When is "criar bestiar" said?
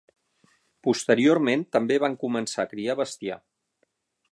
2.73-3.39